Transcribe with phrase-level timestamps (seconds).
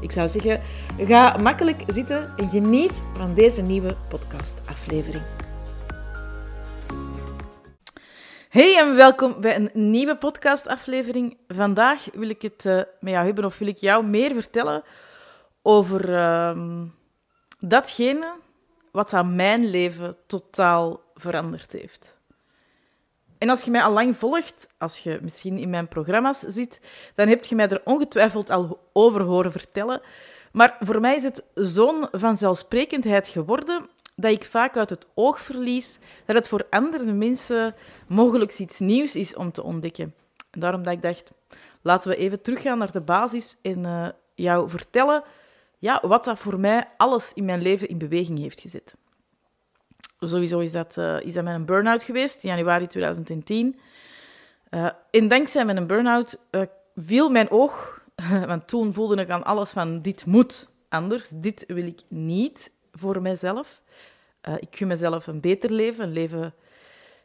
[0.00, 0.60] Ik zou zeggen,
[0.98, 5.22] ga makkelijk zitten en geniet van deze nieuwe podcastaflevering.
[8.48, 11.36] Hey en welkom bij een nieuwe podcastaflevering.
[11.48, 14.82] Vandaag wil ik het uh, met jou hebben of wil ik jou meer vertellen
[15.62, 16.82] over uh,
[17.58, 18.34] datgene
[18.92, 22.17] wat aan mijn leven totaal veranderd heeft.
[23.38, 26.80] En als je mij al lang volgt, als je misschien in mijn programma's zit,
[27.14, 30.00] dan heb je mij er ongetwijfeld al over horen vertellen.
[30.52, 35.98] Maar voor mij is het zo'n vanzelfsprekendheid geworden dat ik vaak uit het oog verlies
[36.24, 37.74] dat het voor andere mensen
[38.06, 40.14] mogelijk iets nieuws is om te ontdekken.
[40.50, 41.32] En daarom dat ik dacht,
[41.82, 45.22] laten we even teruggaan naar de basis en uh, jou vertellen
[45.78, 48.96] ja, wat dat voor mij alles in mijn leven in beweging heeft gezet.
[50.20, 53.78] Sowieso is dat, uh, is dat met een burn-out geweest, in januari 2010.
[54.70, 56.62] Uh, en dankzij mijn burn-out uh,
[56.96, 58.02] viel mijn oog,
[58.46, 63.22] want toen voelde ik aan alles van dit moet anders, dit wil ik niet voor
[63.22, 63.80] mijzelf.
[64.58, 66.54] ik gun mezelf een beter leven, een leven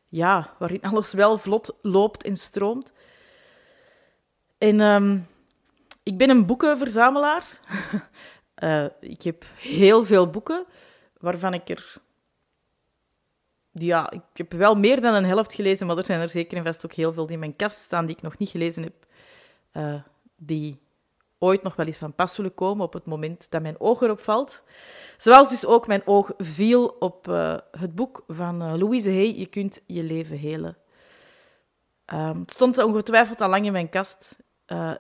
[0.09, 2.93] ja, waarin alles wel vlot loopt en stroomt.
[4.57, 5.27] En um,
[6.03, 7.59] ik ben een boekenverzamelaar.
[8.99, 10.65] ik heb heel veel boeken,
[11.19, 12.01] waarvan ik er
[13.73, 16.63] ja, ik heb wel meer dan een helft gelezen, maar er zijn er zeker en
[16.63, 18.93] vast ook heel veel die in mijn kast staan die ik nog niet gelezen heb.
[19.73, 20.01] Uh,
[20.35, 20.81] die
[21.37, 24.19] ooit nog wel eens van pas zullen komen op het moment dat mijn oog erop
[24.19, 24.63] valt.
[25.17, 29.45] Zoals dus ook mijn oog viel op uh, het boek van uh, Louise Hay, Je
[29.45, 30.77] kunt je leven helen.
[32.13, 34.37] Um, het stond ongetwijfeld al lang in mijn kast.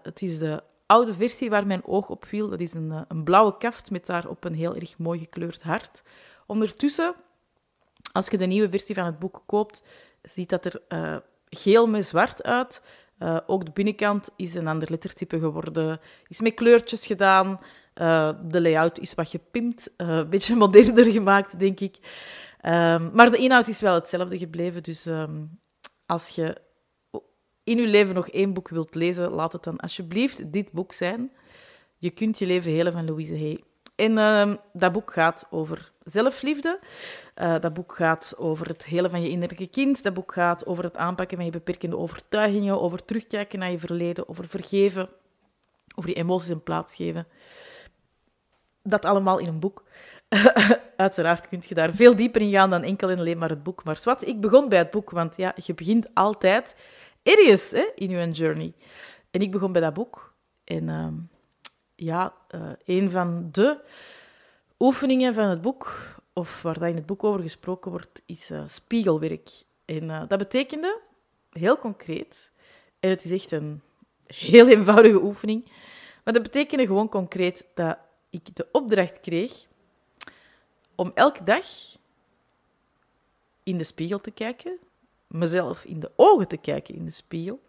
[0.01, 2.49] het is de oude versie waar mijn oog op viel.
[2.49, 6.03] Dat is een, een blauwe kaft met daarop een heel erg mooi gekleurd hart.
[6.45, 7.15] Ondertussen
[8.13, 9.83] als je de nieuwe versie van het boek koopt,
[10.21, 11.17] ziet dat er uh,
[11.49, 12.81] geel met zwart uit.
[13.19, 17.59] Uh, ook de binnenkant is een ander lettertype geworden, is met kleurtjes gedaan.
[17.95, 21.97] Uh, de layout is wat gepimpt, een beetje moderner gemaakt, denk ik.
[22.65, 24.83] Um, maar de inhoud is wel hetzelfde gebleven.
[24.83, 25.59] Dus um,
[26.05, 26.61] als je
[27.63, 31.31] in je leven nog één boek wilt lezen, laat het dan alsjeblieft dit boek zijn.
[31.97, 33.63] Je kunt je leven helen van Louise Hay.
[33.95, 36.79] En uh, dat boek gaat over zelfliefde.
[37.35, 40.03] Uh, dat boek gaat over het hele van je innerlijke kind.
[40.03, 44.29] Dat boek gaat over het aanpakken van je beperkende overtuigingen, over terugkijken naar je verleden,
[44.29, 45.09] over vergeven,
[45.95, 47.27] over je emoties een plaats geven.
[48.83, 49.83] Dat allemaal in een boek.
[50.97, 53.83] Uiteraard kun je daar veel dieper in gaan dan enkel en alleen maar het boek.
[53.83, 56.75] Maar wat, ik begon bij het boek, want ja, je begint altijd
[57.23, 58.73] ergens hè, in je journey.
[59.31, 60.33] En ik begon bij dat boek.
[60.63, 61.07] En uh,
[62.03, 63.79] ja, uh, een van de
[64.79, 68.63] oefeningen van het boek, of waar dat in het boek over gesproken wordt, is uh,
[68.67, 69.63] spiegelwerk.
[69.85, 70.99] En uh, dat betekende,
[71.51, 72.51] heel concreet,
[72.99, 73.81] en het is echt een
[74.25, 75.71] heel eenvoudige oefening,
[76.23, 77.97] maar dat betekende gewoon concreet dat
[78.29, 79.65] ik de opdracht kreeg
[80.95, 81.65] om elke dag
[83.63, 84.77] in de spiegel te kijken,
[85.27, 87.61] mezelf in de ogen te kijken in de spiegel.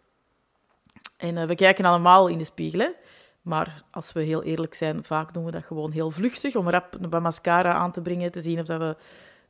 [1.16, 2.90] En we kijken allemaal in de spiegel, hè?
[3.44, 6.56] Maar als we heel eerlijk zijn, vaak doen we dat gewoon heel vluchtig.
[6.56, 8.96] Om rap een mascara aan te brengen, te zien of dat we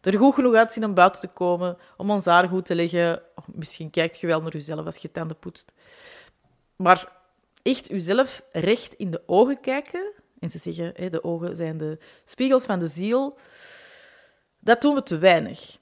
[0.00, 3.22] er goed genoeg uitzien om buiten te komen, om ons haar goed te leggen.
[3.47, 5.72] misschien kijkt je wel naar jezelf als je tanden poetst.
[6.77, 7.12] Maar
[7.62, 11.99] echt jezelf recht in de ogen kijken, en ze zeggen, hè, de ogen zijn de
[12.25, 13.38] spiegels van de ziel,
[14.59, 15.78] dat doen we te weinig.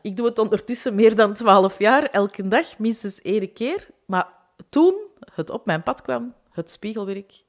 [0.00, 3.88] Ik doe het ondertussen meer dan twaalf jaar, elke dag, minstens één keer.
[4.06, 4.28] Maar
[4.68, 4.94] toen
[5.34, 7.44] het op mijn pad kwam, het spiegelwerk,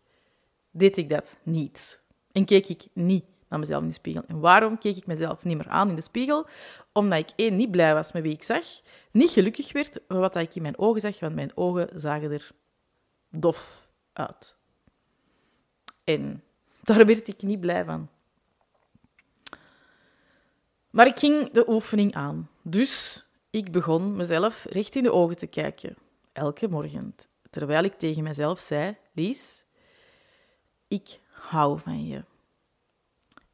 [0.72, 2.02] deed ik dat niet.
[2.32, 4.24] En keek ik niet naar mezelf in de spiegel.
[4.28, 6.48] En waarom keek ik mezelf niet meer aan in de spiegel?
[6.94, 8.66] Omdat ik één, niet blij was met wie ik zag,
[9.12, 12.52] niet gelukkig werd met wat ik in mijn ogen zag, want mijn ogen zagen er
[13.30, 14.56] dof uit.
[16.04, 16.44] En
[16.84, 18.10] daar werd ik niet blij van.
[20.90, 22.50] Maar ik ging de oefening aan.
[22.62, 25.96] Dus ik begon mezelf recht in de ogen te kijken,
[26.32, 27.16] elke morgen
[27.52, 29.64] terwijl ik tegen mezelf zei: Lies,
[30.88, 32.24] ik hou van je.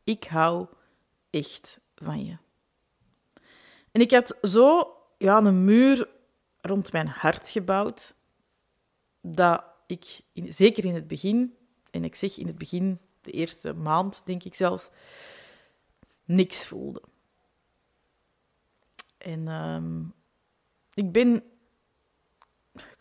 [0.04, 0.68] Ik hou
[1.30, 2.38] echt van je.
[3.92, 6.10] En ik had zo ja, een muur
[6.62, 8.16] rond mijn hart gebouwd,
[9.22, 11.58] dat ik, zeker in het begin,
[11.92, 14.90] en ik zeg in het begin, de eerste maand denk ik zelfs,
[16.26, 17.02] niks voelde.
[19.18, 20.04] En ehm,
[20.94, 21.44] ik ben,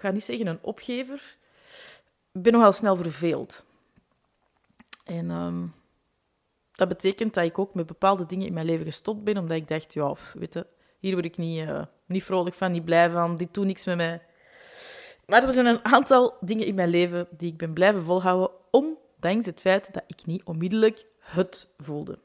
[0.07, 1.37] ga niet zeggen een opgever,
[2.33, 3.65] ik ben nogal snel verveeld.
[5.05, 5.67] En ehm,
[6.73, 9.69] dat betekent dat ik ook met bepaalde dingen in mijn leven gestopt ben, omdat ik
[9.69, 10.67] dacht, ja, weet je,
[10.99, 13.97] hier word ik niet, uh, niet vrolijk van, niet blij van, dit doet niks met
[13.97, 14.23] mij.
[15.27, 19.47] Maar er zijn een aantal dingen in mijn leven die ik ben blijven volhouden, ondanks
[19.47, 22.19] het feit dat ik niet onmiddellijk het voelde.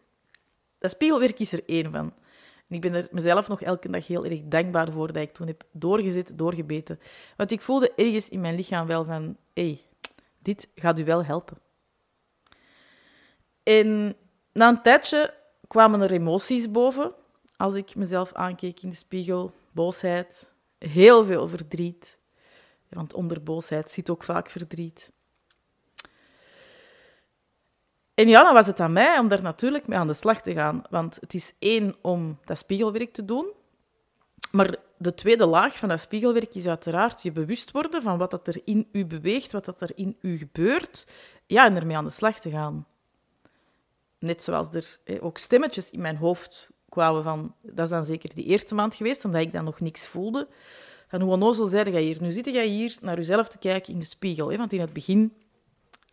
[0.78, 2.14] Dat spiegelwerk is er één van.
[2.72, 5.64] Ik ben er mezelf nog elke dag heel erg dankbaar voor dat ik toen heb
[5.72, 7.00] doorgezet, doorgebeten.
[7.38, 9.82] Want ik voelde ergens in mijn lichaam wel van, hey,
[10.40, 11.58] dit gaat u wel helpen.
[13.64, 14.16] En
[14.52, 15.34] na een tijdje
[15.68, 17.14] kwamen er emoties boven
[17.58, 19.52] als ik mezelf aankeek in de spiegel.
[19.72, 22.18] Boosheid, heel veel verdriet.
[22.90, 25.12] Want onder boosheid zit ook vaak verdriet.
[28.14, 30.54] En ja, dan was het aan mij om daar natuurlijk mee aan de slag te
[30.54, 30.84] gaan.
[30.90, 33.52] Want het is één om dat spiegelwerk te doen.
[34.52, 38.48] Maar de tweede laag van dat spiegelwerk is uiteraard je bewust worden van wat dat
[38.48, 41.06] er in u beweegt, wat dat er in u gebeurt.
[41.46, 42.86] Ja, en ermee aan de slag te gaan.
[44.20, 44.68] Net zoals
[45.04, 47.56] er ook stemmetjes in mijn hoofd kwamen van...
[47.62, 50.48] Dat is dan zeker die eerste maand geweest, omdat ik dan nog niks voelde.
[51.08, 52.22] Van hoe onnozel zei jij hier?
[52.22, 54.52] Nu zit jij hier naar jezelf te kijken in de spiegel.
[54.52, 54.58] Hè?
[54.58, 55.34] Want in het begin...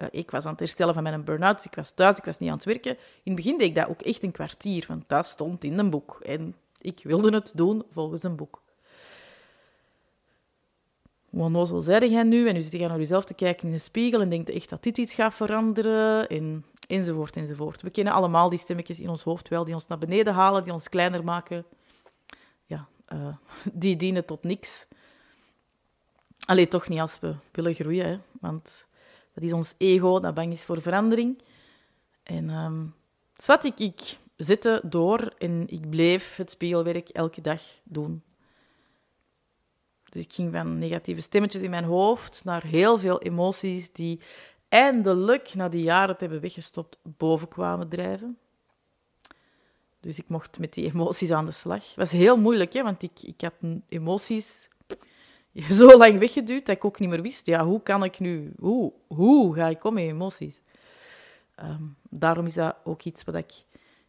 [0.03, 2.51] Uh, ik was aan het herstellen van mijn burn-out, ik was thuis, ik was niet
[2.51, 2.93] aan het werken.
[2.93, 5.91] In het begin deed ik dat ook echt een kwartier, want dat stond in een
[5.91, 6.19] boek.
[6.23, 8.63] En ik wilde het doen volgens een boek.
[11.31, 12.49] Hoe onnozel zei jij nu?
[12.49, 14.83] En nu zit je naar jezelf te kijken in de spiegel en denkt echt dat
[14.83, 16.29] dit iets gaat veranderen.
[16.29, 17.83] En enzovoort, enzovoort.
[17.83, 20.73] We kennen allemaal die stemmetjes in ons hoofd wel, die ons naar beneden halen, die
[20.73, 21.65] ons kleiner maken.
[22.67, 23.37] Ja, uh,
[23.73, 24.87] die dienen tot niks.
[26.47, 28.19] Alleen toch niet als we willen groeien, hè?
[28.41, 28.87] want
[29.39, 31.43] dat is ons ego dat bang is voor verandering.
[32.23, 32.95] En um,
[33.63, 38.23] ik, ik zette door en ik bleef het spiegelwerk elke dag doen.
[40.11, 44.21] Dus ik ging van negatieve stemmetjes in mijn hoofd naar heel veel emoties die
[44.69, 48.39] eindelijk, na die jaren te hebben weggestopt, boven kwamen drijven.
[50.01, 51.87] Dus ik mocht met die emoties aan de slag.
[51.87, 53.55] Het was heel moeilijk, hè, want ik, ik had
[53.89, 54.69] emoties
[55.79, 58.93] zo lang weggeduwd dat ik ook niet meer wist, ja, hoe kan ik nu, hoe,
[59.07, 60.61] hoe ga ik om met emoties?
[61.63, 63.53] Um, daarom is dat ook iets wat ik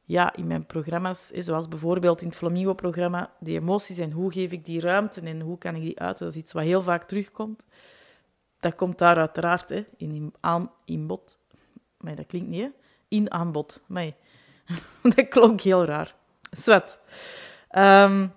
[0.04, 4.66] ja, in mijn programma's, zoals bijvoorbeeld in het Flamingo-programma, die emoties en hoe geef ik
[4.66, 7.64] die ruimte en hoe kan ik die uiten, dat is iets wat heel vaak terugkomt
[8.60, 11.38] dat komt daar uiteraard hè, in, aan, in bod.
[11.98, 12.72] Maar dat klinkt niet?
[13.08, 13.82] In aanbod.
[13.86, 14.12] Maar
[15.16, 16.16] dat klonk heel raar.
[16.52, 17.00] Zwet.
[17.72, 18.34] Um,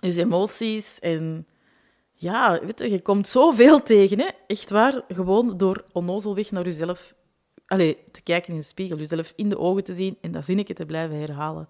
[0.00, 1.46] dus emoties en...
[2.18, 4.28] Ja, weet je, je komt zoveel tegen, hè?
[4.46, 5.02] Echt waar.
[5.08, 7.14] Gewoon door onnozelweg naar jezelf...
[7.66, 10.74] Allee, te kijken in de spiegel, jezelf in de ogen te zien en dat zinnetje
[10.74, 11.68] te blijven herhalen.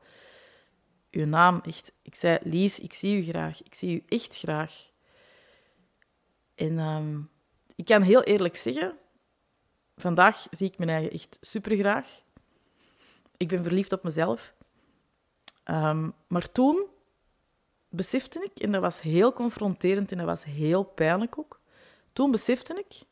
[1.10, 1.92] Uw naam, echt.
[2.02, 3.62] Ik zei, Lies, ik zie u graag.
[3.62, 4.90] Ik zie u echt graag.
[6.54, 6.78] En...
[6.78, 7.30] Um,
[7.76, 8.98] ik kan heel eerlijk zeggen,
[9.96, 12.22] vandaag zie ik mijn eigen echt super graag.
[13.36, 14.54] Ik ben verliefd op mezelf.
[15.64, 16.86] Um, maar toen
[17.96, 21.60] besefte ik, en dat was heel confronterend en dat was heel pijnlijk ook,
[22.12, 23.02] toen besefte ik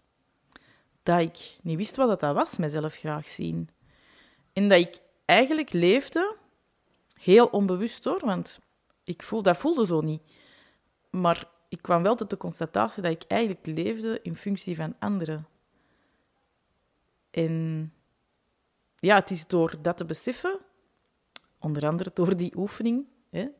[1.02, 3.68] dat ik niet wist wat dat was, mezelf graag zien.
[4.52, 6.36] En dat ik eigenlijk leefde,
[7.14, 8.60] heel onbewust hoor, want
[9.04, 10.22] ik voel, dat voelde zo niet.
[11.10, 15.46] Maar ik kwam wel tot de constatatie dat ik eigenlijk leefde in functie van anderen.
[17.30, 17.92] En
[18.96, 20.58] ja, het is door dat te beseffen,
[21.58, 23.06] onder andere door die oefening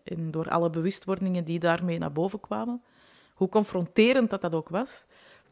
[0.04, 2.82] en door alle bewustwordingen die daarmee naar boven kwamen,
[3.34, 5.04] hoe confronterend dat dat ook was,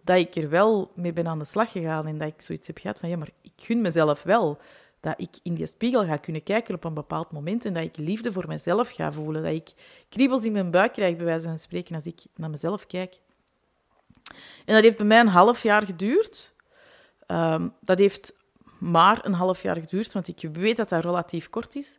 [0.05, 2.79] dat ik er wel mee ben aan de slag gegaan en dat ik zoiets heb
[2.79, 4.59] gehad van, ja, maar ik gun mezelf wel
[5.03, 7.97] dat ik in die spiegel ga kunnen kijken op een bepaald moment en dat ik
[7.97, 9.43] liefde voor mezelf ga voelen.
[9.43, 9.73] Dat ik
[10.09, 13.21] kriebels in mijn buik krijg, bij wijze van spreken, als ik naar mezelf kijk.
[14.65, 16.55] En dat heeft bij mij een half jaar geduurd.
[17.27, 18.33] Ehm, dat heeft
[18.79, 21.99] maar een half jaar geduurd, want ik weet dat dat relatief kort is,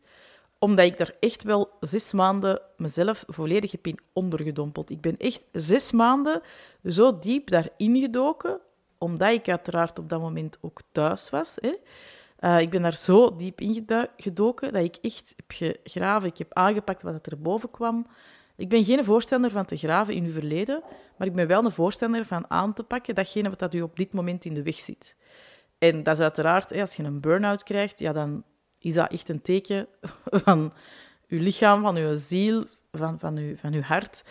[0.64, 4.90] omdat ik daar echt wel zes maanden mezelf volledig heb in ondergedompeld.
[4.90, 6.42] Ik ben echt zes maanden
[6.84, 8.60] zo diep daarin gedoken,
[8.98, 11.56] omdat ik uiteraard op dat moment ook thuis was.
[11.56, 11.74] Hè.
[12.40, 16.30] Uh, ik ben daar zo diep in gedoken dat ik echt heb gegraven.
[16.30, 18.08] Ik heb aangepakt wat er boven kwam.
[18.56, 20.82] Ik ben geen voorstander van te graven in uw verleden,
[21.18, 23.98] maar ik ben wel een voorstander van aan te pakken datgene wat dat u op
[23.98, 25.16] dit moment in de weg zit.
[25.78, 28.44] En dat is uiteraard, als je een burn-out krijgt, ja, dan
[28.84, 29.88] is dat echt een teken
[30.46, 30.74] van
[31.28, 34.24] uw lichaam, van uw ziel, van, van, uw, van uw hart.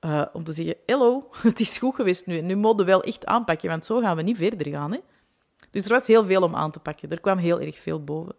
[0.00, 2.40] Uh, om te zeggen, hallo, het is goed geweest nu.
[2.40, 4.92] Nu moeten we wel echt aanpakken, want zo gaan we niet verder gaan.
[4.92, 4.98] Hè?
[5.70, 7.10] Dus er was heel veel om aan te pakken.
[7.10, 8.34] Er kwam heel erg veel boven.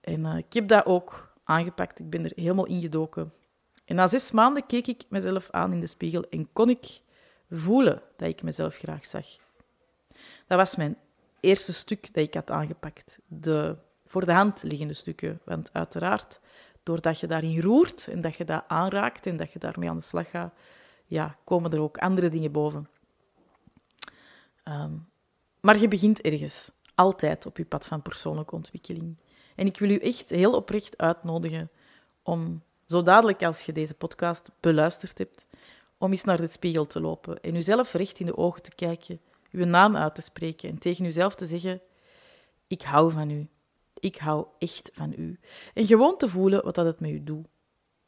[0.00, 1.98] En uh, ik heb dat ook aangepakt.
[1.98, 3.32] Ik ben er helemaal ingedoken.
[3.84, 7.00] En na zes maanden keek ik mezelf aan in de spiegel en kon ik
[7.50, 9.26] voelen dat ik mezelf graag zag.
[10.46, 10.96] Dat was mijn
[11.40, 13.18] eerste stuk dat ik had aangepakt.
[13.26, 13.76] De
[14.10, 15.40] voor de hand liggende stukken.
[15.44, 16.40] Want uiteraard,
[16.82, 20.04] doordat je daarin roert en dat je dat aanraakt en dat je daarmee aan de
[20.04, 20.54] slag gaat,
[21.06, 22.88] ja, komen er ook andere dingen boven.
[24.64, 25.08] Um,
[25.60, 29.16] maar je begint ergens, altijd op je pad van persoonlijke ontwikkeling.
[29.54, 31.70] En ik wil u echt heel oprecht uitnodigen
[32.22, 35.46] om, zo dadelijk als je deze podcast beluisterd hebt,
[35.98, 39.20] om eens naar de spiegel te lopen en uzelf recht in de ogen te kijken,
[39.50, 41.80] uw naam uit te spreken en tegen uzelf te zeggen:
[42.66, 43.48] Ik hou van u.
[44.00, 45.38] Ik hou echt van u.
[45.74, 47.46] En gewoon te voelen wat dat het met u doet.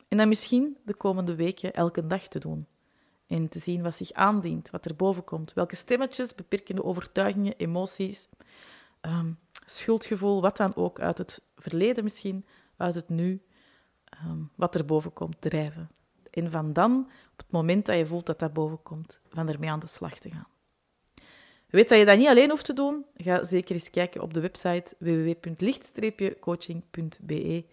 [0.08, 2.66] En dan misschien de komende weken elke dag te doen.
[3.26, 5.52] En te zien wat zich aandient, wat er boven komt.
[5.52, 8.28] Welke stemmetjes, beperkende overtuigingen, emoties,
[9.00, 12.46] um, schuldgevoel, wat dan ook uit het verleden misschien,
[12.76, 13.42] uit het nu,
[14.26, 15.90] um, wat er boven komt, drijven.
[16.30, 19.70] En van dan, op het moment dat je voelt dat dat boven komt, van ermee
[19.70, 20.51] aan de slag te gaan.
[21.72, 23.04] Weet dat je dat niet alleen hoeft te doen?
[23.16, 27.64] Ga zeker eens kijken op de website www.licht-coaching.be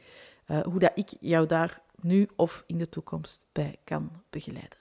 [0.48, 4.78] uh, hoe dat ik jou daar nu of in de toekomst bij kan begeleiden.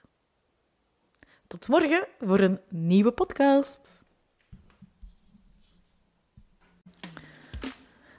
[1.47, 4.03] Tot morgen voor een nieuwe podcast.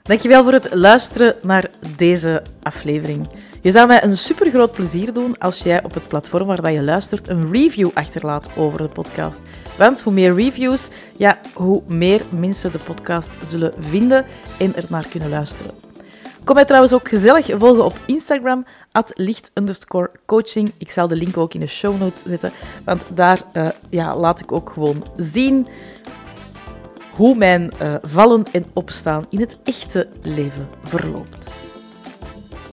[0.01, 3.27] Dankjewel voor het luisteren naar deze aflevering.
[3.63, 6.81] Je zou mij een super groot plezier doen als jij op het platform waar je
[6.81, 9.39] luistert een review achterlaat over de podcast.
[9.77, 10.87] Want hoe meer reviews,
[11.17, 14.25] ja, hoe meer mensen de podcast zullen vinden
[14.59, 15.71] en er naar kunnen luisteren.
[16.43, 19.51] Kom mij trouwens ook gezellig volgen op Instagram, at licht
[20.25, 20.71] coaching.
[20.77, 22.51] Ik zal de link ook in de show notes zetten,
[22.83, 25.67] want daar uh, ja, laat ik ook gewoon zien
[27.15, 31.60] hoe mijn uh, vallen en opstaan in het echte leven verloopt.